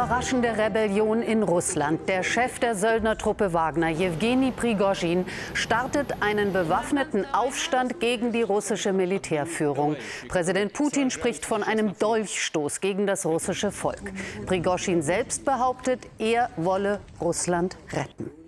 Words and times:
Überraschende 0.00 0.56
Rebellion 0.56 1.20
in 1.20 1.42
Russland. 1.42 2.08
Der 2.08 2.22
Chef 2.22 2.58
der 2.58 2.74
Söldnertruppe 2.74 3.52
Wagner, 3.52 3.90
Jewgeni 3.90 4.50
Prigozhin, 4.50 5.26
startet 5.52 6.22
einen 6.22 6.54
bewaffneten 6.54 7.26
Aufstand 7.34 8.00
gegen 8.00 8.32
die 8.32 8.40
russische 8.40 8.94
Militärführung. 8.94 9.96
Präsident 10.28 10.72
Putin 10.72 11.10
spricht 11.10 11.44
von 11.44 11.62
einem 11.62 11.98
Dolchstoß 11.98 12.80
gegen 12.80 13.06
das 13.06 13.26
russische 13.26 13.70
Volk. 13.70 14.10
Prigozhin 14.46 15.02
selbst 15.02 15.44
behauptet, 15.44 16.00
er 16.18 16.48
wolle 16.56 17.00
Russland 17.20 17.76
retten. 17.92 18.39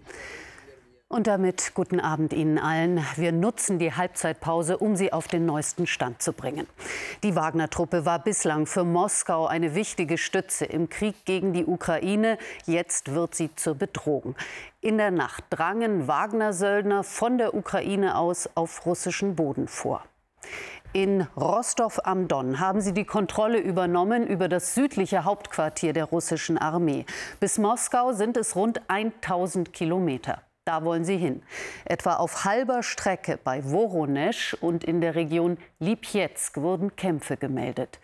Und 1.12 1.26
damit 1.26 1.74
guten 1.74 2.00
Abend 2.00 2.32
Ihnen 2.32 2.58
allen. 2.58 3.04
Wir 3.16 3.32
nutzen 3.32 3.78
die 3.78 3.92
Halbzeitpause, 3.92 4.78
um 4.78 4.96
Sie 4.96 5.12
auf 5.12 5.28
den 5.28 5.44
neuesten 5.44 5.86
Stand 5.86 6.22
zu 6.22 6.32
bringen. 6.32 6.66
Die 7.22 7.36
Wagner-Truppe 7.36 8.06
war 8.06 8.18
bislang 8.18 8.64
für 8.64 8.82
Moskau 8.82 9.46
eine 9.46 9.74
wichtige 9.74 10.16
Stütze 10.16 10.64
im 10.64 10.88
Krieg 10.88 11.26
gegen 11.26 11.52
die 11.52 11.66
Ukraine. 11.66 12.38
Jetzt 12.64 13.12
wird 13.12 13.34
sie 13.34 13.54
zur 13.54 13.74
Bedrohung. 13.74 14.36
In 14.80 14.96
der 14.96 15.10
Nacht 15.10 15.44
drangen 15.50 16.08
Wagner-Söldner 16.08 17.04
von 17.04 17.36
der 17.36 17.52
Ukraine 17.52 18.16
aus 18.16 18.48
auf 18.54 18.86
russischen 18.86 19.36
Boden 19.36 19.68
vor. 19.68 20.02
In 20.94 21.26
Rostov 21.36 22.00
am 22.04 22.26
Don 22.26 22.58
haben 22.58 22.80
sie 22.80 22.94
die 22.94 23.04
Kontrolle 23.04 23.58
übernommen 23.58 24.26
über 24.26 24.48
das 24.48 24.74
südliche 24.74 25.26
Hauptquartier 25.26 25.92
der 25.92 26.06
russischen 26.06 26.56
Armee. 26.56 27.04
Bis 27.38 27.58
Moskau 27.58 28.14
sind 28.14 28.38
es 28.38 28.56
rund 28.56 28.80
1000 28.88 29.74
Kilometer. 29.74 30.40
Da 30.64 30.84
wollen 30.84 31.04
sie 31.04 31.16
hin. 31.16 31.42
Etwa 31.84 32.14
auf 32.14 32.44
halber 32.44 32.84
Strecke 32.84 33.36
bei 33.36 33.64
Woronesch 33.64 34.54
und 34.60 34.84
in 34.84 35.00
der 35.00 35.16
Region 35.16 35.58
Lipetsk 35.80 36.56
wurden 36.58 36.94
Kämpfe 36.94 37.36
gemeldet. 37.36 37.98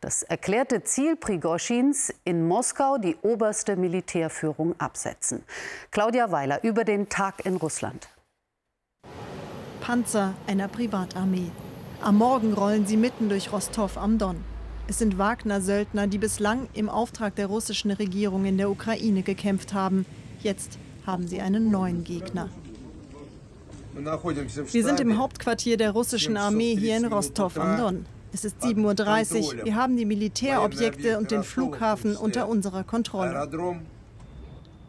Das 0.00 0.22
erklärte 0.22 0.82
Ziel 0.84 1.16
Prigoschins, 1.16 2.14
in 2.24 2.48
Moskau 2.48 2.96
die 2.96 3.16
oberste 3.20 3.76
Militärführung 3.76 4.74
absetzen. 4.80 5.44
Claudia 5.90 6.32
Weiler 6.32 6.64
über 6.64 6.84
den 6.84 7.10
Tag 7.10 7.44
in 7.44 7.56
Russland. 7.56 8.08
Panzer 9.82 10.32
einer 10.46 10.68
Privatarmee. 10.68 11.50
Am 12.00 12.16
Morgen 12.16 12.54
rollen 12.54 12.86
sie 12.86 12.96
mitten 12.96 13.28
durch 13.28 13.52
Rostov 13.52 13.98
am 13.98 14.16
Don. 14.16 14.42
Es 14.86 14.98
sind 14.98 15.18
Wagner-Söldner, 15.18 16.06
die 16.06 16.16
bislang 16.16 16.68
im 16.72 16.88
Auftrag 16.88 17.34
der 17.34 17.48
russischen 17.48 17.90
Regierung 17.90 18.46
in 18.46 18.56
der 18.56 18.70
Ukraine 18.70 19.22
gekämpft 19.22 19.74
haben. 19.74 20.06
Jetzt 20.40 20.78
haben 21.08 21.26
sie 21.26 21.40
einen 21.40 21.70
neuen 21.70 22.04
Gegner. 22.04 22.50
Wir 23.94 24.84
sind 24.84 25.00
im 25.00 25.18
Hauptquartier 25.18 25.78
der 25.78 25.92
russischen 25.92 26.36
Armee 26.36 26.76
hier 26.76 26.98
in 26.98 27.06
Rostov 27.06 27.58
am 27.58 27.78
Don. 27.78 28.06
Es 28.30 28.44
ist 28.44 28.62
7.30 28.62 29.56
Uhr. 29.58 29.64
Wir 29.64 29.74
haben 29.74 29.96
die 29.96 30.04
Militärobjekte 30.04 31.18
und 31.18 31.30
den 31.30 31.42
Flughafen 31.42 32.14
unter 32.14 32.46
unserer 32.46 32.84
Kontrolle. 32.84 33.48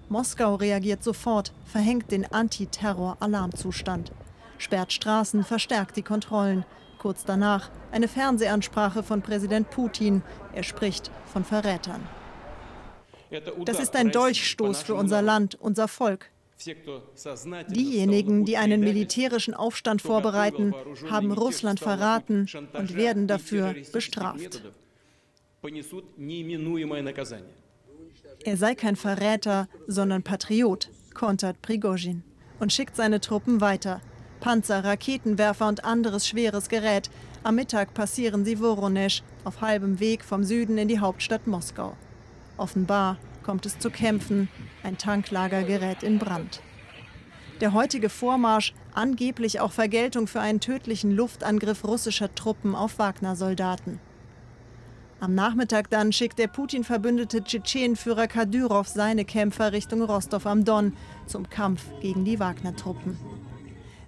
Moskau 0.09 0.55
reagiert 0.55 1.03
sofort, 1.03 1.53
verhängt 1.65 2.11
den 2.11 2.29
Antiterror-Alarmzustand, 2.29 4.11
sperrt 4.57 4.91
Straßen, 4.91 5.45
verstärkt 5.45 5.95
die 5.95 6.03
Kontrollen. 6.03 6.65
Kurz 6.97 7.23
danach 7.23 7.69
eine 7.93 8.09
Fernsehansprache 8.09 9.03
von 9.03 9.21
Präsident 9.21 9.69
Putin. 9.69 10.21
Er 10.53 10.63
spricht 10.63 11.11
von 11.31 11.45
Verrätern. 11.45 12.01
Das 13.65 13.79
ist 13.79 13.95
ein 13.95 14.11
Dolchstoß 14.11 14.81
für 14.81 14.95
unser 14.95 15.21
Land, 15.21 15.55
unser 15.55 15.87
Volk. 15.87 16.31
Diejenigen, 17.69 18.43
die 18.45 18.57
einen 18.57 18.81
militärischen 18.81 19.53
Aufstand 19.53 20.01
vorbereiten, 20.01 20.73
haben 21.09 21.31
Russland 21.31 21.79
verraten 21.79 22.47
und 22.73 22.95
werden 22.95 23.27
dafür 23.27 23.75
bestraft. 23.93 24.61
Er 28.43 28.57
sei 28.57 28.75
kein 28.75 28.95
Verräter, 28.95 29.67
sondern 29.87 30.23
Patriot, 30.23 30.89
kontert 31.13 31.61
Prigozhin 31.61 32.23
und 32.59 32.73
schickt 32.73 32.95
seine 32.95 33.21
Truppen 33.21 33.61
weiter. 33.61 34.01
Panzer, 34.39 34.83
Raketenwerfer 34.83 35.67
und 35.67 35.83
anderes 35.83 36.27
schweres 36.27 36.69
Gerät. 36.69 37.09
Am 37.43 37.55
Mittag 37.55 37.93
passieren 37.93 38.45
sie 38.45 38.59
Woronesch, 38.59 39.23
auf 39.43 39.61
halbem 39.61 39.99
Weg 39.99 40.23
vom 40.23 40.43
Süden 40.43 40.77
in 40.77 40.87
die 40.87 40.99
Hauptstadt 40.99 41.47
Moskau. 41.47 41.95
Offenbar 42.59 43.17
kommt 43.41 43.65
es 43.65 43.79
zu 43.79 43.89
Kämpfen. 43.89 44.49
Ein 44.83 44.97
Tanklager 44.97 45.63
gerät 45.63 46.03
in 46.03 46.19
Brand. 46.19 46.61
Der 47.61 47.73
heutige 47.73 48.09
Vormarsch, 48.09 48.73
angeblich 48.93 49.61
auch 49.61 49.71
Vergeltung 49.71 50.27
für 50.27 50.41
einen 50.41 50.59
tödlichen 50.59 51.11
Luftangriff 51.11 51.85
russischer 51.85 52.35
Truppen 52.35 52.75
auf 52.75 52.99
Wagner-Soldaten. 52.99 53.99
Am 55.21 55.35
Nachmittag 55.35 55.89
dann 55.89 56.13
schickt 56.13 56.37
der 56.37 56.47
Putin-verbündete 56.47 57.43
Tschetschenenführer 57.43 58.27
Kadyrov 58.27 58.87
seine 58.87 59.25
Kämpfer 59.25 59.71
Richtung 59.71 60.01
Rostov 60.01 60.45
am 60.45 60.63
Don 60.63 60.93
zum 61.27 61.49
Kampf 61.49 61.83
gegen 62.01 62.23
die 62.23 62.39
Wagner-Truppen. 62.39 63.17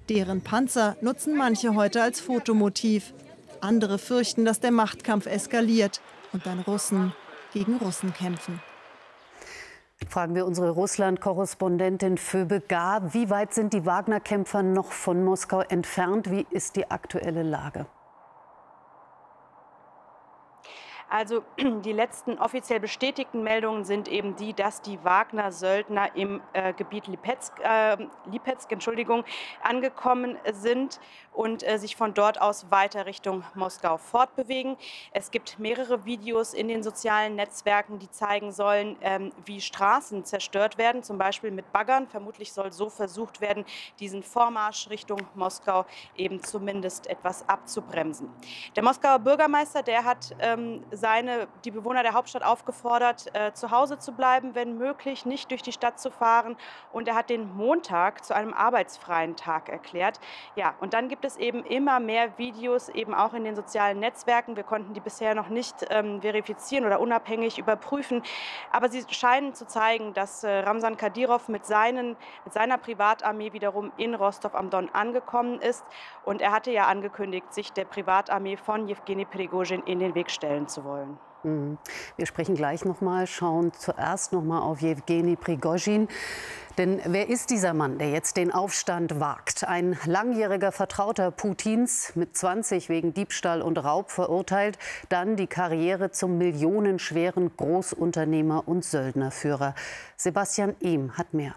Deren 0.10 0.42
Panzer 0.42 0.98
nutzen 1.02 1.38
manche 1.38 1.76
heute 1.76 2.02
als 2.02 2.20
Fotomotiv. 2.20 3.14
Andere 3.62 3.98
fürchten, 3.98 4.44
dass 4.44 4.60
der 4.60 4.72
Machtkampf 4.72 5.26
eskaliert 5.26 6.02
und 6.34 6.46
dann 6.46 6.60
Russen 6.60 7.14
gegen 7.52 7.78
Russen 7.78 8.14
kämpfen. 8.14 8.62
Fragen 10.10 10.36
wir 10.36 10.46
unsere 10.46 10.72
Russland-Korrespondentin 10.72 12.18
Föbe 12.18 12.60
Gar. 12.60 13.14
Wie 13.14 13.30
weit 13.30 13.54
sind 13.54 13.74
die 13.74 13.86
Wagner-Kämpfer 13.86 14.64
noch 14.64 14.92
von 14.92 15.24
Moskau 15.24 15.62
entfernt? 15.62 16.30
Wie 16.32 16.46
ist 16.50 16.76
die 16.76 16.90
aktuelle 16.90 17.44
Lage? 17.44 17.86
Also 21.12 21.44
die 21.60 21.92
letzten 21.92 22.40
offiziell 22.40 22.80
bestätigten 22.80 23.44
Meldungen 23.44 23.84
sind 23.84 24.08
eben 24.08 24.38
die, 24.38 24.54
dass 24.54 24.82
die 24.82 25.04
Wagner-Söldner 25.04 26.16
im 26.16 26.42
äh, 26.54 26.72
Gebiet 26.74 27.08
Lipetsk, 27.08 27.54
äh, 27.60 27.98
Lipetsk 28.32 28.72
Entschuldigung, 28.72 29.26
angekommen 29.62 30.38
sind 30.54 31.02
und 31.34 31.68
äh, 31.68 31.78
sich 31.78 31.98
von 31.98 32.14
dort 32.14 32.40
aus 32.40 32.72
weiter 32.72 33.06
Richtung 33.06 33.44
Moskau 33.56 33.98
fortbewegen. 33.98 34.78
Es 35.12 35.32
gibt 35.32 35.60
mehrere 35.60 36.06
Videos 36.06 36.54
in 36.54 36.70
den 36.70 36.82
sozialen 36.82 37.36
Netzwerken, 37.36 38.00
die 38.00 38.10
zeigen 38.10 38.54
sollen, 38.54 38.96
ähm, 39.02 39.34
wie 39.46 39.60
Straßen 39.60 40.24
zerstört 40.24 40.78
werden, 40.78 41.04
zum 41.04 41.18
Beispiel 41.18 41.52
mit 41.52 41.74
Baggern. 41.74 42.08
Vermutlich 42.08 42.54
soll 42.54 42.72
so 42.72 42.90
versucht 42.90 43.42
werden, 43.42 43.66
diesen 44.00 44.24
Vormarsch 44.24 44.90
Richtung 44.90 45.20
Moskau 45.36 45.86
eben 46.16 46.42
zumindest 46.42 47.08
etwas 47.08 47.48
abzubremsen. 47.50 48.30
Der 48.78 48.84
Moskauer 48.84 49.20
Bürgermeister, 49.20 49.84
der 49.84 50.06
hat 50.06 50.34
ähm, 50.40 50.86
seine, 51.02 51.48
die 51.66 51.72
Bewohner 51.72 52.04
der 52.04 52.14
Hauptstadt 52.14 52.44
aufgefordert, 52.44 53.26
äh, 53.34 53.52
zu 53.54 53.72
Hause 53.72 54.00
zu 54.00 54.14
bleiben, 54.14 54.56
wenn 54.56 54.78
möglich, 54.78 55.26
nicht 55.26 55.52
durch 55.52 55.64
die 55.64 55.74
Stadt 55.74 56.00
zu 56.00 56.12
fahren. 56.12 56.56
Und 56.94 57.08
er 57.08 57.16
hat 57.16 57.30
den 57.30 57.54
Montag 57.58 58.24
zu 58.24 58.34
einem 58.34 58.54
arbeitsfreien 58.54 59.36
Tag 59.36 59.68
erklärt. 59.68 60.20
Ja, 60.56 60.76
und 60.80 60.94
dann 60.94 61.10
gibt 61.10 61.26
es 61.26 61.36
eben 61.38 61.66
immer 61.66 62.00
mehr 62.00 62.38
Videos, 62.38 62.88
eben 62.90 63.14
auch 63.14 63.34
in 63.34 63.44
den 63.44 63.56
sozialen 63.56 64.00
Netzwerken. 64.00 64.56
Wir 64.56 64.64
konnten 64.64 64.94
die 64.94 65.00
bisher 65.00 65.36
noch 65.36 65.50
nicht 65.50 65.76
ähm, 65.90 66.22
verifizieren 66.22 66.86
oder 66.86 67.00
unabhängig 67.00 67.58
überprüfen. 67.58 68.22
Aber 68.72 68.88
sie 68.90 69.04
scheinen 69.10 69.54
zu 69.56 69.66
zeigen, 69.66 70.14
dass 70.14 70.44
äh, 70.44 70.60
Ramsan 70.60 70.98
Kadyrov 70.98 71.50
mit, 71.50 71.66
seinen, 71.66 72.16
mit 72.46 72.54
seiner 72.54 72.78
Privatarmee 72.78 73.54
wiederum 73.54 73.92
in 73.98 74.14
Rostov 74.14 74.54
am 74.54 74.70
Don 74.70 74.90
angekommen 74.94 75.60
ist. 75.60 75.84
Und 76.24 76.42
er 76.42 76.52
hatte 76.52 76.72
ja 76.72 76.86
angekündigt, 76.86 77.52
sich 77.52 77.74
der 77.74 77.86
Privatarmee 77.86 78.56
von 78.56 78.88
Jewgeni 78.88 79.26
Prigozhin 79.26 79.82
in 79.84 79.98
den 79.98 80.14
Weg 80.14 80.30
stellen 80.30 80.68
zu 80.68 80.84
wollen 80.84 80.91
wollen. 80.92 81.18
Mhm. 81.44 81.78
Wir 82.18 82.26
sprechen 82.26 82.56
gleich 82.56 82.86
noch 82.86 83.02
mal, 83.02 83.26
schauen 83.26 83.72
zuerst 83.74 84.34
noch 84.34 84.44
mal 84.44 84.60
auf 84.60 84.82
Jewgeni 84.82 85.36
Prigozhin. 85.36 86.08
Denn 86.78 87.02
wer 87.06 87.30
ist 87.30 87.50
dieser 87.50 87.74
Mann, 87.74 87.98
der 87.98 88.12
jetzt 88.12 88.38
den 88.38 88.52
Aufstand 88.52 89.20
wagt? 89.20 89.68
Ein 89.68 89.98
langjähriger 90.06 90.72
Vertrauter 90.72 91.32
Putins, 91.32 92.14
mit 92.16 92.38
20 92.38 92.88
wegen 92.90 93.14
Diebstahl 93.14 93.62
und 93.62 93.78
Raub 93.78 94.10
verurteilt, 94.10 94.78
dann 95.10 95.36
die 95.36 95.48
Karriere 95.48 96.12
zum 96.12 96.38
millionenschweren 96.38 97.56
Großunternehmer 97.58 98.68
und 98.68 98.86
Söldnerführer. 98.86 99.76
Sebastian 100.16 100.76
Ehm 100.80 101.18
hat 101.18 101.34
mehr. 101.34 101.56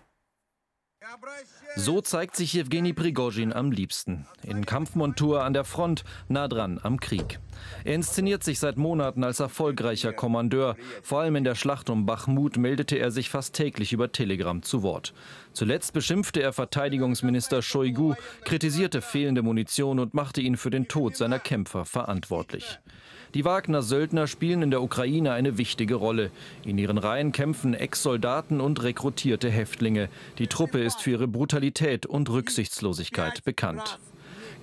So 1.76 2.00
zeigt 2.00 2.36
sich 2.36 2.52
Jewgeni 2.52 2.92
Prigozhin 2.92 3.52
am 3.52 3.72
liebsten. 3.72 4.26
In 4.42 4.64
Kampfmontur 4.64 5.42
an 5.42 5.52
der 5.52 5.64
Front, 5.64 6.04
nah 6.28 6.48
dran 6.48 6.78
am 6.82 7.00
Krieg. 7.00 7.40
Er 7.84 7.94
inszeniert 7.94 8.44
sich 8.44 8.58
seit 8.58 8.76
Monaten 8.76 9.24
als 9.24 9.40
erfolgreicher 9.40 10.12
Kommandeur. 10.12 10.76
Vor 11.02 11.20
allem 11.20 11.36
in 11.36 11.44
der 11.44 11.54
Schlacht 11.54 11.90
um 11.90 12.06
Bachmut 12.06 12.56
meldete 12.56 12.96
er 12.96 13.10
sich 13.10 13.30
fast 13.30 13.54
täglich 13.54 13.92
über 13.92 14.12
Telegram 14.12 14.62
zu 14.62 14.82
Wort. 14.82 15.14
Zuletzt 15.52 15.92
beschimpfte 15.92 16.42
er 16.42 16.52
Verteidigungsminister 16.52 17.62
Shoigu, 17.62 18.14
kritisierte 18.44 19.02
fehlende 19.02 19.42
Munition 19.42 19.98
und 19.98 20.14
machte 20.14 20.40
ihn 20.40 20.56
für 20.56 20.70
den 20.70 20.88
Tod 20.88 21.16
seiner 21.16 21.38
Kämpfer 21.38 21.84
verantwortlich. 21.84 22.78
Die 23.34 23.44
Wagner-Söldner 23.44 24.28
spielen 24.28 24.62
in 24.62 24.70
der 24.70 24.80
Ukraine 24.80 25.32
eine 25.32 25.58
wichtige 25.58 25.96
Rolle. 25.96 26.30
In 26.64 26.78
ihren 26.78 26.98
Reihen 26.98 27.32
kämpfen 27.32 27.74
Ex-Soldaten 27.74 28.60
und 28.60 28.82
rekrutierte 28.84 29.50
Häftlinge. 29.50 30.08
Die 30.38 30.46
Truppe 30.46 30.78
ist 30.78 31.02
für 31.02 31.10
ihre 31.10 31.26
Brutalität 31.26 32.06
und 32.06 32.30
Rücksichtslosigkeit 32.30 33.42
bekannt. 33.44 33.98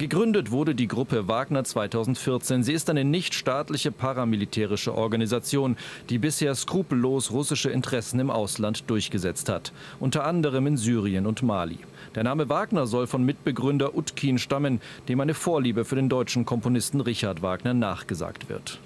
Gegründet 0.02 0.50
wurde 0.50 0.74
die 0.74 0.88
Gruppe 0.88 1.28
Wagner 1.28 1.64
2014. 1.64 2.64
Sie 2.64 2.74
ist 2.74 2.90
eine 2.90 3.04
nichtstaatliche 3.04 3.92
paramilitärische 3.92 4.96
Organisation, 4.96 5.78
die 6.10 6.18
bisher 6.18 6.56
skrupellos 6.56 7.30
russische 7.30 7.70
Interessen 7.70 8.20
im 8.20 8.32
Ausland 8.32 8.90
durchgesetzt 8.90 9.48
hat, 9.48 9.72
unter 10.00 10.26
anderem 10.26 10.66
in 10.66 10.78
Syrien 10.78 11.28
und 11.28 11.44
Mali. 11.44 11.78
Der 12.16 12.24
Name 12.24 12.50
Wagner 12.50 12.88
soll 12.88 13.06
von 13.06 13.24
Mitbegründer 13.24 13.96
Utkin 13.96 14.40
stammen, 14.40 14.82
dem 15.08 15.20
eine 15.20 15.36
Vorliebe 15.36 15.86
für 15.86 15.98
den 15.98 16.10
deutschen 16.10 16.46
Komponisten 16.46 17.02
Richard 17.02 17.44
Wagner 17.44 17.76
nachgesagt 17.76 18.50
wird. 18.50 18.80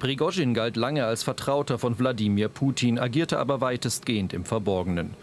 Prigozhin 0.00 0.54
galt 0.54 0.74
lange 0.74 1.04
als 1.04 1.22
Vertrauter 1.22 1.78
von 1.78 1.96
Wladimir 2.00 2.48
Putin, 2.48 2.98
agierte 2.98 3.38
aber 3.38 3.60
weitestgehend 3.60 4.32
im 4.32 4.44
Verborgenen. 4.44 5.14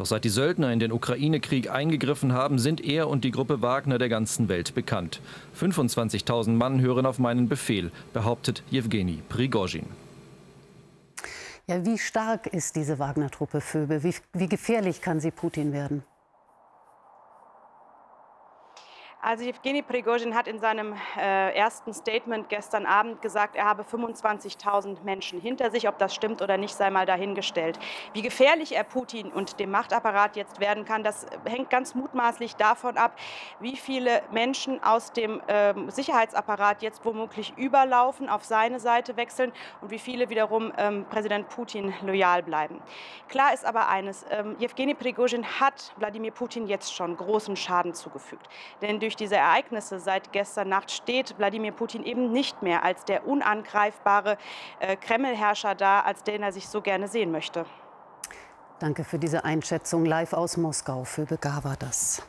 Doch 0.00 0.06
seit 0.06 0.24
die 0.24 0.30
Söldner 0.30 0.72
in 0.72 0.80
den 0.80 0.92
Ukraine-Krieg 0.92 1.70
eingegriffen 1.70 2.32
haben, 2.32 2.58
sind 2.58 2.80
er 2.80 3.06
und 3.06 3.22
die 3.22 3.30
Gruppe 3.30 3.60
Wagner 3.60 3.98
der 3.98 4.08
ganzen 4.08 4.48
Welt 4.48 4.74
bekannt. 4.74 5.20
25.000 5.60 6.52
Mann 6.52 6.80
hören 6.80 7.04
auf 7.04 7.18
meinen 7.18 7.50
Befehl, 7.50 7.92
behauptet 8.14 8.62
Jewgeni 8.70 9.22
Prigozhin. 9.28 9.84
Ja, 11.66 11.84
wie 11.84 11.98
stark 11.98 12.46
ist 12.46 12.76
diese 12.76 12.98
Wagner-Truppe, 12.98 13.60
Phoebe? 13.60 14.02
Wie, 14.02 14.14
wie 14.32 14.48
gefährlich 14.48 15.02
kann 15.02 15.20
sie 15.20 15.30
Putin 15.30 15.74
werden? 15.74 16.02
Also 19.22 19.44
Evgeny 19.44 19.82
Prigozhin 19.82 20.34
hat 20.34 20.48
in 20.48 20.58
seinem 20.60 20.94
äh, 21.18 21.54
ersten 21.54 21.92
Statement 21.92 22.48
gestern 22.48 22.86
Abend 22.86 23.20
gesagt, 23.20 23.54
er 23.54 23.66
habe 23.66 23.82
25.000 23.82 25.02
Menschen 25.02 25.38
hinter 25.38 25.70
sich. 25.70 25.88
Ob 25.88 25.98
das 25.98 26.14
stimmt 26.14 26.40
oder 26.40 26.56
nicht, 26.56 26.74
sei 26.74 26.88
mal 26.88 27.04
dahingestellt. 27.04 27.78
Wie 28.14 28.22
gefährlich 28.22 28.74
er 28.74 28.82
Putin 28.82 29.30
und 29.30 29.60
dem 29.60 29.70
Machtapparat 29.72 30.36
jetzt 30.36 30.58
werden 30.58 30.86
kann, 30.86 31.02
das 31.02 31.26
hängt 31.44 31.68
ganz 31.68 31.94
mutmaßlich 31.94 32.56
davon 32.56 32.96
ab, 32.96 33.14
wie 33.60 33.76
viele 33.76 34.22
Menschen 34.30 34.82
aus 34.82 35.12
dem 35.12 35.42
äh, 35.48 35.74
Sicherheitsapparat 35.90 36.80
jetzt 36.80 37.04
womöglich 37.04 37.52
überlaufen, 37.58 38.30
auf 38.30 38.44
seine 38.44 38.80
Seite 38.80 39.18
wechseln 39.18 39.52
und 39.82 39.90
wie 39.90 39.98
viele 39.98 40.30
wiederum 40.30 40.72
ähm, 40.78 41.04
Präsident 41.10 41.50
Putin 41.50 41.92
loyal 42.00 42.42
bleiben. 42.42 42.80
Klar 43.28 43.52
ist 43.52 43.66
aber 43.66 43.90
eines, 43.90 44.24
ähm, 44.30 44.56
Evgeny 44.58 44.94
Prigozhin 44.94 45.44
hat 45.60 45.92
Wladimir 45.98 46.30
Putin 46.30 46.66
jetzt 46.66 46.94
schon 46.94 47.18
großen 47.18 47.54
Schaden 47.54 47.92
zugefügt. 47.92 48.48
Denn 48.80 48.98
durch 48.98 49.09
durch 49.10 49.16
diese 49.16 49.34
Ereignisse 49.34 49.98
seit 49.98 50.32
gestern 50.32 50.68
Nacht 50.68 50.92
steht 50.92 51.36
Wladimir 51.36 51.72
Putin 51.72 52.04
eben 52.04 52.30
nicht 52.30 52.62
mehr 52.62 52.84
als 52.84 53.04
der 53.04 53.26
unangreifbare 53.26 54.38
äh, 54.78 54.94
Kreml-Herrscher 54.94 55.74
da, 55.74 56.02
als 56.02 56.22
den 56.22 56.44
er 56.44 56.52
sich 56.52 56.68
so 56.68 56.80
gerne 56.80 57.08
sehen 57.08 57.32
möchte. 57.32 57.66
Danke 58.78 59.02
für 59.02 59.18
diese 59.18 59.44
Einschätzung 59.44 60.04
live 60.04 60.32
aus 60.32 60.56
Moskau. 60.56 61.02
Für 61.02 61.26
Begawa 61.26 61.74
das. 61.76 62.22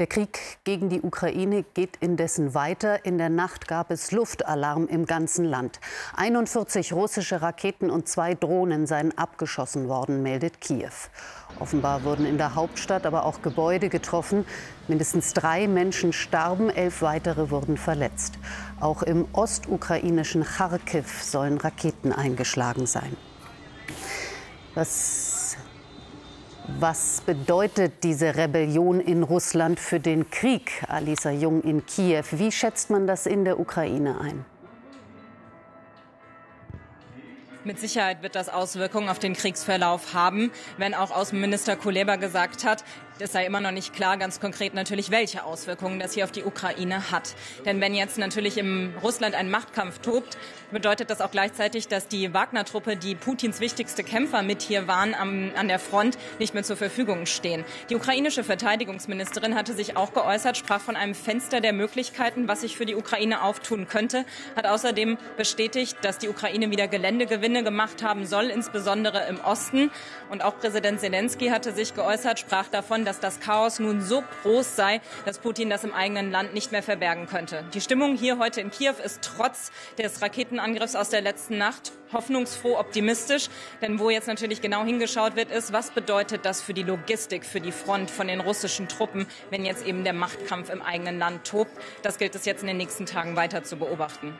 Der 0.00 0.06
Krieg 0.06 0.40
gegen 0.64 0.88
die 0.88 1.02
Ukraine 1.02 1.62
geht 1.62 1.98
indessen 2.00 2.54
weiter. 2.54 3.04
In 3.04 3.18
der 3.18 3.28
Nacht 3.28 3.68
gab 3.68 3.90
es 3.90 4.12
Luftalarm 4.12 4.86
im 4.86 5.04
ganzen 5.04 5.44
Land. 5.44 5.78
41 6.16 6.94
russische 6.94 7.42
Raketen 7.42 7.90
und 7.90 8.08
zwei 8.08 8.32
Drohnen 8.32 8.86
seien 8.86 9.18
abgeschossen 9.18 9.88
worden, 9.88 10.22
meldet 10.22 10.62
Kiew. 10.62 10.88
Offenbar 11.58 12.02
wurden 12.04 12.24
in 12.24 12.38
der 12.38 12.54
Hauptstadt 12.54 13.04
aber 13.04 13.26
auch 13.26 13.42
Gebäude 13.42 13.90
getroffen. 13.90 14.46
Mindestens 14.88 15.34
drei 15.34 15.68
Menschen 15.68 16.14
starben, 16.14 16.70
elf 16.70 17.02
weitere 17.02 17.50
wurden 17.50 17.76
verletzt. 17.76 18.38
Auch 18.80 19.02
im 19.02 19.28
ostukrainischen 19.34 20.44
Kharkiv 20.44 21.22
sollen 21.22 21.58
Raketen 21.58 22.14
eingeschlagen 22.14 22.86
sein. 22.86 23.18
Was 24.74 25.29
was 26.78 27.22
bedeutet 27.22 28.04
diese 28.04 28.36
Rebellion 28.36 29.00
in 29.00 29.22
Russland 29.22 29.80
für 29.80 30.00
den 30.00 30.30
Krieg, 30.30 30.84
Alisa 30.88 31.30
Jung 31.30 31.62
in 31.62 31.84
Kiew? 31.86 32.24
Wie 32.30 32.52
schätzt 32.52 32.90
man 32.90 33.06
das 33.06 33.26
in 33.26 33.44
der 33.44 33.58
Ukraine 33.58 34.20
ein? 34.20 34.44
Mit 37.62 37.78
Sicherheit 37.78 38.22
wird 38.22 38.34
das 38.34 38.48
Auswirkungen 38.48 39.10
auf 39.10 39.18
den 39.18 39.34
Kriegsverlauf 39.34 40.14
haben, 40.14 40.50
wenn 40.78 40.94
auch 40.94 41.10
Außenminister 41.10 41.76
Kuleba 41.76 42.16
gesagt 42.16 42.64
hat, 42.64 42.84
es 43.20 43.32
sei 43.32 43.44
immer 43.46 43.60
noch 43.60 43.70
nicht 43.70 43.92
klar, 43.92 44.16
ganz 44.16 44.40
konkret 44.40 44.74
natürlich, 44.74 45.10
welche 45.10 45.44
Auswirkungen 45.44 45.98
das 45.98 46.14
hier 46.14 46.24
auf 46.24 46.32
die 46.32 46.44
Ukraine 46.44 47.10
hat. 47.10 47.34
Denn 47.64 47.80
wenn 47.80 47.94
jetzt 47.94 48.18
natürlich 48.18 48.56
im 48.58 48.94
Russland 49.02 49.34
ein 49.34 49.50
Machtkampf 49.50 49.98
tobt, 49.98 50.38
bedeutet 50.70 51.10
das 51.10 51.20
auch 51.20 51.30
gleichzeitig, 51.30 51.88
dass 51.88 52.08
die 52.08 52.32
Wagner-Truppe, 52.32 52.96
die 52.96 53.14
Putins 53.14 53.60
wichtigste 53.60 54.04
Kämpfer 54.04 54.42
mit 54.42 54.62
hier 54.62 54.86
waren, 54.86 55.14
am, 55.14 55.50
an 55.56 55.68
der 55.68 55.78
Front, 55.78 56.16
nicht 56.38 56.54
mehr 56.54 56.62
zur 56.62 56.76
Verfügung 56.76 57.26
stehen. 57.26 57.64
Die 57.90 57.96
ukrainische 57.96 58.44
Verteidigungsministerin 58.44 59.54
hatte 59.54 59.74
sich 59.74 59.96
auch 59.96 60.12
geäußert, 60.12 60.56
sprach 60.56 60.80
von 60.80 60.96
einem 60.96 61.14
Fenster 61.14 61.60
der 61.60 61.72
Möglichkeiten, 61.72 62.48
was 62.48 62.62
sich 62.62 62.76
für 62.76 62.86
die 62.86 62.94
Ukraine 62.94 63.42
auftun 63.42 63.88
könnte, 63.88 64.24
hat 64.56 64.66
außerdem 64.66 65.18
bestätigt, 65.36 65.98
dass 66.02 66.18
die 66.18 66.28
Ukraine 66.28 66.70
wieder 66.70 66.88
Geländegewinne 66.88 67.64
gemacht 67.64 68.02
haben 68.02 68.26
soll, 68.26 68.46
insbesondere 68.46 69.26
im 69.28 69.40
Osten. 69.40 69.90
Und 70.30 70.44
auch 70.44 70.58
Präsident 70.58 71.00
Zelensky 71.00 71.48
hatte 71.48 71.72
sich 71.72 71.94
geäußert, 71.94 72.38
sprach 72.38 72.68
davon, 72.68 73.04
dass 73.10 73.18
das 73.18 73.40
Chaos 73.40 73.80
nun 73.80 74.00
so 74.00 74.22
groß 74.42 74.76
sei, 74.76 75.00
dass 75.24 75.40
Putin 75.40 75.68
das 75.68 75.82
im 75.82 75.92
eigenen 75.92 76.30
Land 76.30 76.54
nicht 76.54 76.70
mehr 76.70 76.82
verbergen 76.82 77.26
könnte. 77.26 77.64
Die 77.74 77.80
Stimmung 77.80 78.16
hier 78.16 78.38
heute 78.38 78.60
in 78.60 78.70
Kiew 78.70 78.94
ist 79.04 79.20
trotz 79.22 79.72
des 79.98 80.22
Raketenangriffs 80.22 80.94
aus 80.94 81.08
der 81.08 81.20
letzten 81.20 81.58
Nacht 81.58 81.90
hoffnungsfroh 82.12 82.78
optimistisch. 82.78 83.48
Denn 83.82 83.98
wo 83.98 84.10
jetzt 84.10 84.28
natürlich 84.28 84.60
genau 84.60 84.84
hingeschaut 84.84 85.34
wird, 85.34 85.50
ist, 85.50 85.72
was 85.72 85.90
bedeutet 85.90 86.44
das 86.44 86.62
für 86.62 86.72
die 86.72 86.84
Logistik, 86.84 87.44
für 87.44 87.60
die 87.60 87.72
Front 87.72 88.12
von 88.12 88.28
den 88.28 88.40
russischen 88.40 88.86
Truppen, 88.86 89.26
wenn 89.50 89.64
jetzt 89.64 89.84
eben 89.84 90.04
der 90.04 90.12
Machtkampf 90.12 90.70
im 90.70 90.82
eigenen 90.82 91.18
Land 91.18 91.44
tobt. 91.44 91.72
Das 92.02 92.18
gilt 92.18 92.36
es 92.36 92.44
jetzt 92.44 92.60
in 92.60 92.68
den 92.68 92.76
nächsten 92.76 93.06
Tagen 93.06 93.34
weiter 93.34 93.64
zu 93.64 93.76
beobachten. 93.76 94.38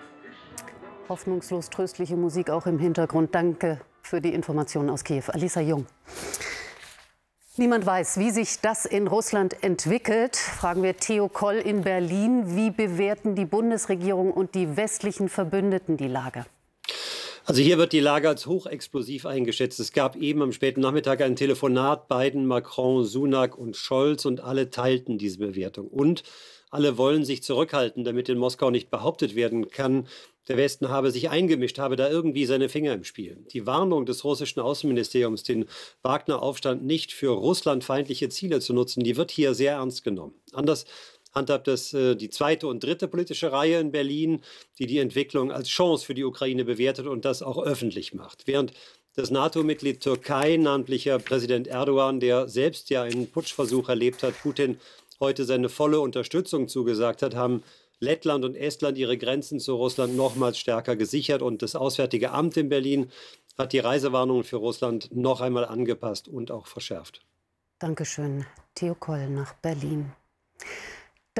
Hoffnungslos 1.09 1.71
tröstliche 1.71 2.17
Musik 2.17 2.51
auch 2.51 2.67
im 2.67 2.79
Hintergrund. 2.79 3.35
Danke 3.35 3.81
für 4.01 4.21
die 4.21 4.33
Informationen 4.33 4.91
aus 4.91 5.03
Kiew. 5.03 5.25
Alisa 5.29 5.61
Jung. 5.61 5.87
Niemand 7.57 7.85
weiß, 7.85 8.19
wie 8.21 8.31
sich 8.31 8.61
das 8.63 8.87
in 8.87 9.09
Russland 9.09 9.65
entwickelt. 9.65 10.37
Fragen 10.37 10.85
wir 10.85 10.97
Theo 10.97 11.29
Koll 11.29 11.57
in 11.57 11.83
Berlin. 11.83 12.55
Wie 12.55 12.71
bewerten 12.71 13.35
die 13.35 13.45
Bundesregierung 13.45 14.33
und 14.33 14.55
die 14.55 14.77
westlichen 14.77 15.29
Verbündeten 15.29 15.97
die 15.97 16.07
Lage? 16.07 16.47
Also 17.45 17.61
hier 17.61 17.77
wird 17.77 17.93
die 17.93 17.99
Lage 17.99 18.29
als 18.29 18.47
hochexplosiv 18.47 19.27
eingeschätzt. 19.27 19.81
Es 19.81 19.93
gab 19.93 20.15
eben 20.15 20.43
am 20.43 20.53
späten 20.53 20.81
Nachmittag 20.81 21.23
ein 21.23 21.35
Telefonat 21.35 22.07
Biden, 22.07 22.47
Macron, 22.47 23.05
Sunak 23.05 23.59
und 23.59 23.77
Scholz 23.77 24.27
und 24.27 24.41
alle 24.41 24.71
teilten 24.71 25.19
diese 25.19 25.39
Bewertung. 25.39 25.89
Und 25.89 26.23
alle 26.71 26.97
wollen 26.97 27.25
sich 27.25 27.43
zurückhalten, 27.43 28.05
damit 28.05 28.29
in 28.29 28.39
Moskau 28.39 28.71
nicht 28.71 28.91
behauptet 28.91 29.35
werden 29.35 29.69
kann, 29.69 30.07
der 30.49 30.57
Westen 30.57 30.89
habe 30.89 31.13
sich 31.13 31.31
eingemischt, 31.31 31.79
habe 31.79 31.97
da 31.97 32.11
irgendwie 32.11 32.45
seine 32.45 32.69
Finger 32.69 32.93
im 32.95 33.05
Spiel. 33.05 33.45
Die 33.53 33.67
Warnung 33.67 34.05
des 34.05 34.25
russischen 34.25 34.59
Außenministeriums, 34.61 35.45
den 35.45 35.67
Wagner-Aufstand 36.03 36.85
nicht 36.85 37.13
für 37.13 37.31
russlandfeindliche 37.31 38.31
Ziele 38.31 38.61
zu 38.61 38.73
nutzen, 38.73 39.05
die 39.05 39.17
wird 39.17 39.31
hier 39.31 39.55
sehr 39.55 39.75
ernst 39.75 40.03
genommen. 40.03 40.35
Anders 40.53 40.87
handhabt 41.33 41.69
das 41.69 41.95
äh, 41.95 42.17
die 42.17 42.31
zweite 42.31 42.67
und 42.67 42.83
dritte 42.83 43.07
politische 43.07 43.53
Reihe 43.53 43.79
in 43.79 43.93
Berlin, 43.93 44.41
die 44.79 44.87
die 44.87 44.99
Entwicklung 44.99 45.53
als 45.53 45.69
Chance 45.69 46.05
für 46.05 46.15
die 46.15 46.25
Ukraine 46.25 46.65
bewertet 46.65 47.07
und 47.07 47.25
das 47.25 47.43
auch 47.43 47.63
öffentlich 47.63 48.15
macht. 48.15 48.47
Während 48.47 48.73
das 49.15 49.31
NATO-Mitglied 49.31 50.01
Türkei, 50.01 50.57
namentlicher 50.57 51.19
Präsident 51.19 51.69
Erdogan, 51.69 52.19
der 52.19 52.49
selbst 52.49 52.91
ja 52.91 53.03
einen 53.03 53.29
Putschversuch 53.29 53.89
erlebt 53.89 54.23
hat, 54.23 54.41
Putin 54.43 54.79
heute 55.21 55.45
seine 55.45 55.69
volle 55.69 56.01
Unterstützung 56.01 56.67
zugesagt 56.69 57.23
hat, 57.23 57.35
haben 57.35 57.63
Lettland 58.01 58.45
und 58.45 58.57
Estland 58.57 58.97
ihre 58.97 59.19
Grenzen 59.19 59.61
zu 59.61 59.77
Russland 59.77 60.17
nochmals 60.17 60.59
stärker 60.59 60.97
gesichert 60.97 61.43
und 61.43 61.63
das 61.63 61.77
Auswärtige 61.77 62.31
Amt 62.33 62.57
in 62.57 62.71
Berlin 62.71 63.11
hat 63.59 63.75
die 63.75 63.79
Reisewarnungen 63.79 64.45
für 64.45 64.57
Russland 64.57 65.15
noch 65.15 65.43
einmal 65.43 65.67
angepasst 65.67 66.27
und 66.27 66.51
auch 66.51 66.67
verschärft. 66.67 67.27
Dankeschön, 67.79 68.47
Theo 68.75 68.95
Koll 68.95 69.29
nach 69.29 69.53
Berlin. 69.55 70.13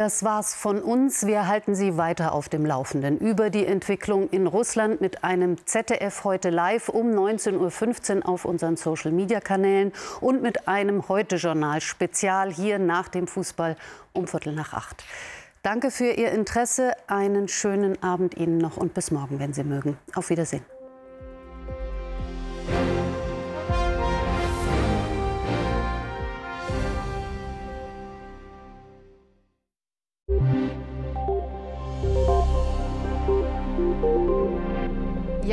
Das 0.01 0.25
war's 0.25 0.55
von 0.55 0.81
uns. 0.81 1.27
Wir 1.27 1.47
halten 1.47 1.75
Sie 1.75 1.99
weiter 1.99 2.33
auf 2.33 2.49
dem 2.49 2.65
Laufenden 2.65 3.19
über 3.19 3.51
die 3.51 3.67
Entwicklung 3.67 4.31
in 4.31 4.47
Russland 4.47 5.03
mit 5.03 5.25
einem 5.25 5.59
ZDF 5.67 6.25
heute 6.25 6.49
live 6.49 6.89
um 6.89 7.11
19.15 7.11 8.17
Uhr 8.17 8.29
auf 8.31 8.47
unseren 8.47 8.79
Social-Media-Kanälen 8.79 9.93
und 10.23 10.41
mit 10.41 10.69
einem 10.69 11.07
Heute-Journal-Spezial 11.07 12.51
hier 12.51 12.79
nach 12.79 13.09
dem 13.09 13.27
Fußball 13.27 13.77
um 14.15 14.27
Viertel 14.27 14.55
nach 14.55 14.73
acht. 14.73 15.05
Danke 15.63 15.91
für 15.91 16.13
Ihr 16.13 16.33
Interesse. 16.33 16.93
Einen 17.07 17.47
schönen 17.49 18.03
Abend 18.03 18.39
Ihnen 18.39 18.57
noch 18.57 18.79
und 18.79 18.95
bis 18.95 19.11
morgen, 19.11 19.39
wenn 19.39 19.53
Sie 19.53 19.65
mögen. 19.65 19.99
Auf 20.15 20.31
Wiedersehen. 20.31 20.65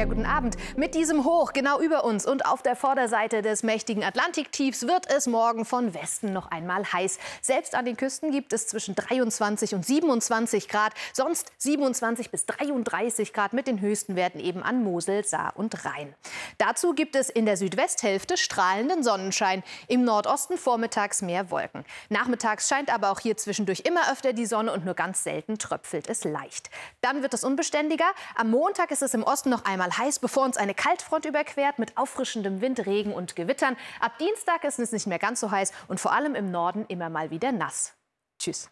Guten 0.07 0.25
Abend. 0.25 0.55
Mit 0.77 0.95
diesem 0.95 1.25
Hoch 1.25 1.51
genau 1.51 1.81
über 1.81 2.05
uns 2.05 2.25
und 2.25 2.45
auf 2.45 2.61
der 2.61 2.75
Vorderseite 2.75 3.41
des 3.41 3.63
mächtigen 3.63 4.03
Atlantiktiefs 4.03 4.87
wird 4.87 5.09
es 5.09 5.27
morgen 5.27 5.65
von 5.65 5.93
Westen 5.93 6.31
noch 6.31 6.49
einmal 6.49 6.85
heiß. 6.93 7.19
Selbst 7.41 7.75
an 7.75 7.83
den 7.83 7.97
Küsten 7.97 8.31
gibt 8.31 8.53
es 8.53 8.67
zwischen 8.67 8.95
23 8.95 9.75
und 9.75 9.85
27 9.85 10.69
Grad, 10.69 10.93
sonst 11.11 11.51
27 11.57 12.31
bis 12.31 12.45
33 12.45 13.33
Grad 13.33 13.51
mit 13.51 13.67
den 13.67 13.81
höchsten 13.81 14.15
Werten 14.15 14.39
eben 14.39 14.63
an 14.63 14.81
Mosel, 14.81 15.25
Saar 15.25 15.53
und 15.55 15.83
Rhein. 15.83 16.15
Dazu 16.57 16.93
gibt 16.93 17.15
es 17.15 17.29
in 17.29 17.45
der 17.45 17.57
Südwesthälfte 17.57 18.37
strahlenden 18.37 19.03
Sonnenschein, 19.03 19.61
im 19.89 20.05
Nordosten 20.05 20.57
vormittags 20.57 21.21
mehr 21.21 21.51
Wolken. 21.51 21.83
Nachmittags 22.07 22.69
scheint 22.69 22.93
aber 22.93 23.11
auch 23.11 23.19
hier 23.19 23.35
zwischendurch 23.35 23.81
immer 23.81 24.09
öfter 24.11 24.31
die 24.31 24.45
Sonne 24.45 24.71
und 24.71 24.85
nur 24.85 24.93
ganz 24.93 25.23
selten 25.23 25.57
tröpfelt 25.57 26.07
es 26.07 26.23
leicht. 26.23 26.69
Dann 27.01 27.21
wird 27.21 27.33
es 27.33 27.43
unbeständiger. 27.43 28.09
Am 28.35 28.49
Montag 28.49 28.91
ist 28.91 29.01
es 29.01 29.13
im 29.13 29.23
Osten 29.23 29.49
noch 29.49 29.65
einmal 29.65 29.96
heiß, 29.97 30.19
bevor 30.19 30.43
uns 30.43 30.57
eine 30.57 30.73
Kaltfront 30.73 31.25
überquert 31.25 31.79
mit 31.79 31.97
auffrischendem 31.97 32.61
Wind, 32.61 32.85
Regen 32.85 33.13
und 33.13 33.35
Gewittern. 33.35 33.77
Ab 33.99 34.17
Dienstag 34.19 34.63
ist 34.63 34.79
es 34.79 34.91
nicht 34.91 35.07
mehr 35.07 35.19
ganz 35.19 35.39
so 35.39 35.51
heiß 35.51 35.71
und 35.87 35.99
vor 35.99 36.13
allem 36.13 36.35
im 36.35 36.51
Norden 36.51 36.85
immer 36.87 37.09
mal 37.09 37.31
wieder 37.31 37.51
nass. 37.51 37.93
Tschüss. 38.39 38.69